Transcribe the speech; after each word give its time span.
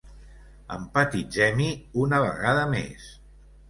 Empatitzem-hi 0.77 1.71
una 2.07 2.25
vegada 2.29 2.69
més. 2.77 3.17